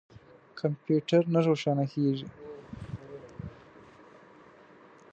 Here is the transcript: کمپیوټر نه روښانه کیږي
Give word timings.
کمپیوټر 0.59 1.21
نه 1.33 1.39
روښانه 1.47 1.85
کیږي 1.93 2.27